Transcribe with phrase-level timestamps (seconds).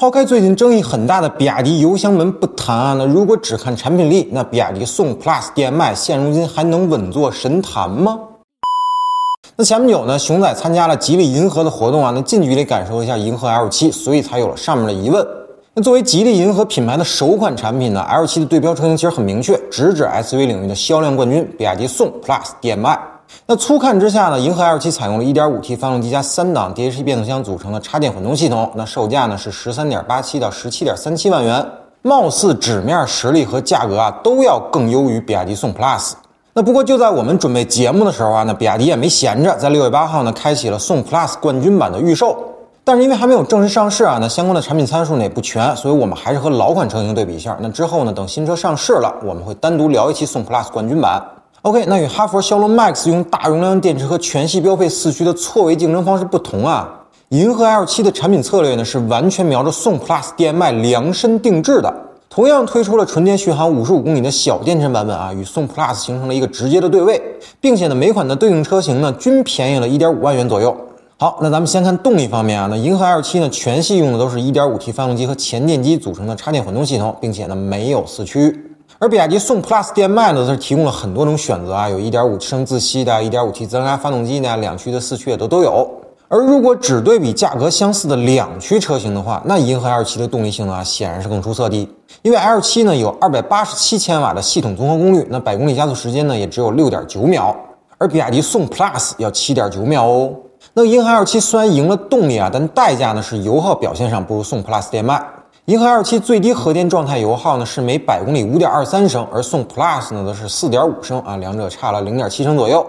[0.00, 8.18] 抛开最近争议很大的比亚迪油箱门不谈啊，那如果只看产品力，那比亚迪宋 PLUS DM-i 现如今还能稳坐神坛吗？
[9.56, 15.22] 那前不久呢，熊仔参加了吉利银河的活动啊，那近距离感受一下银河 L7，所以才有了上面的疑问。
[15.74, 22.98] 那作为吉利银河品牌的首款产品呢，L7 的对标车型其实很明确，直指 SUV 领域的销量冠军比亚迪宋 PLUS DM-i。
[23.46, 31.66] 那初看之下呢，银河 L7 采用了 1.5T 发动机加三档 DHT 变速箱组成的插电混动系统，那售价呢是13.87到17.37万元，
[32.02, 36.12] 貌似纸面实力和价格啊都要更优于比亚迪宋 PLUS。
[36.52, 42.36] 那不过就在我们准备节目的时候啊，那比亚迪也没闲着，在六月八号呢开启了宋 PLUS 冠军版的预售，
[42.84, 47.56] 但是因为还没有正式上市啊，那相关的产品参数呢也不全，所以我们还是和老款车型对比一下。
[47.60, 51.22] 那之后呢，等新车上市了，我们会单独聊一期宋 PLUS 冠军版。
[51.62, 56.88] OK，那与哈弗枭龙 MAX 用大容量电池和全系标配四驱的错位竞争方式不同啊，
[57.28, 61.94] 银河 L7 的产品策略呢是完全瞄着宋 PLUS DM-i 量身定制的，
[62.30, 67.20] 同样推出了纯电续航五十五公里的小电池版本啊，与宋 PLUS 形成了一个直接的对位，
[67.60, 70.74] 并且呢每款的对应车型呢均便宜了一点五万元左右。
[71.18, 78.69] 好，那咱们先看动力方面啊，那银河 L7 呢全系用的都是一点五 T 发动机和前电机组成的插电混动系统，并且呢没有四驱。
[79.00, 85.90] 而比亚迪宋 PLUS DM-i 呢，它是提供了很多种选择啊，有1.5升自吸的、1.5T 自然发动机的，两驱的、四驱的都都有。
[86.28, 91.88] 而如果只对比价格相似的两驱车型的话，那银河 L7 的动力性能啊，显然是更出色的。
[92.20, 97.56] 因为 L7 呢有287千瓦的系统综合功率，那百公里加速时间呢也只有6.9秒，
[97.96, 100.30] 而比亚迪宋 PLUS 要7.9秒哦。
[100.74, 105.24] 那银河 L7 虽然赢了动力啊，但代价呢是油耗表现上不如宋 PLUS DM-i。
[105.70, 112.84] 银河 L7 最低核电状态油耗呢是每百公里五点二三升，而宋 PLUS 呢则是四点五升啊，两者差了零点七升左右。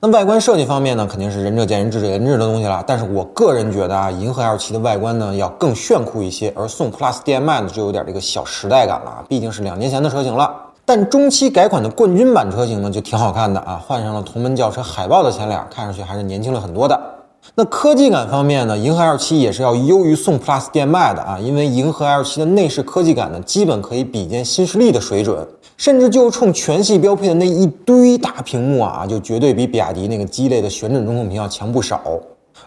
[0.00, 2.84] 那外观设计方面呢，肯定是仁者见仁，智者见智的东西了。
[2.86, 10.54] 但是我个人觉得啊，银河 L7 的外观呢要更炫酷一些，而宋 PLUS DM-i 呢就有点这个小时代感了，毕竟是两年前的车型了。
[10.84, 17.00] 但中期改款的冠军版车型呢就挺好看的啊，换上了同门轿车海豹的前脸，看上去还是年轻了很多的。
[17.54, 25.46] 那科技感方面呢，银河 L7 也是要优于宋 PLUS 电麦的啊，因为银河 L7 的内饰科技感呢，基本可以比肩新势力的水准，
[25.78, 32.02] 甚至就冲全系标配的那一堆大屏幕啊，就绝对比比亚迪那个鸡肋的旋转中控屏要强不少。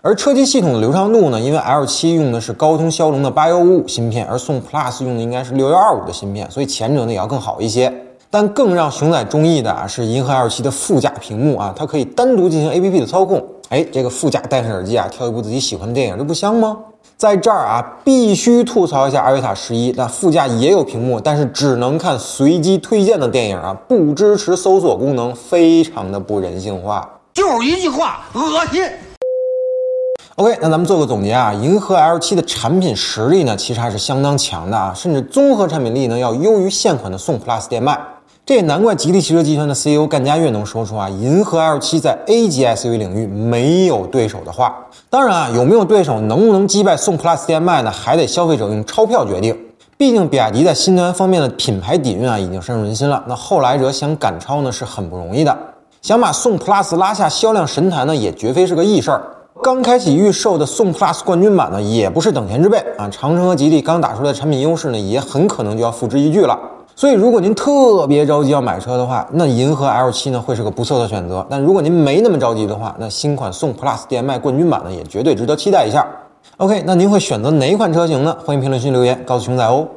[0.02, 7.94] 而车机系统的流畅度呢，因为 L7 用的是高通骁龙的八幺五五芯片，而宋 PLUS 用的应该是六幺二五的芯片，所以前者呢也要更好一些。
[8.32, 13.44] 但更让熊仔中意的啊，是银河 L7 的副驾屏幕啊，它可以单独进行 APP 的操控。
[13.70, 16.76] 哎，这个副驾戴上耳机啊，挑一部自己喜欢的电影，这不香吗？
[17.18, 27.08] 在这儿啊，必须吐槽一下阿维塔十一，那副驾也有屏幕，但是只能看随机推荐的电影啊，不支持搜索功能，非常的不人性化。
[27.32, 28.84] 就是一句话，恶心。
[30.38, 38.00] OK，那咱们做个总结啊，银河 L7 的产品实力呢，其实还是相当强的啊，甚至综合产品力呢要优于现款的宋 PLUS DM-i。
[38.50, 44.76] 这也难怪吉利汽车集团的 CEO 干家悦能说出啊，银河 L7 在 A 级 SUV 领域没有对手的话。
[45.08, 49.56] 当然啊，有没有对手，能不能击败宋 PLUS DM-i 呢，还得消费者用钞票决定。
[49.98, 53.24] 毕竟比亚迪在新能源方面的品牌底蕴啊，已经深入人心了。
[53.28, 55.56] 那后来者想赶超呢，是很不容易的。
[56.02, 59.22] 想把宋 PLUS 拉下销量神坛呢，也绝非是个易事儿。
[59.62, 63.08] 刚开启预售的宋 PLUS 冠军版呢，也不是等闲之辈啊。
[63.12, 66.58] 长城和吉利刚打出来的产品优势呢，也很可能就要付之一炬了。
[67.00, 71.48] 所以，如果您特别着急要买车的话，那银河 L 七呢会是个不错的选择。
[71.50, 76.06] 但如果您没那么着急的话，那新款宋 PLUS DM-i 冠军版呢也绝对值得期待一下。
[76.58, 78.36] OK，那您会选择哪款车型呢？
[78.46, 79.88] 欢迎评论区留言告诉熊仔哦。